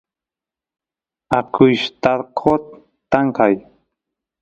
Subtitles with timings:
[1.39, 2.65] akuyshtaqot
[3.11, 3.55] tankay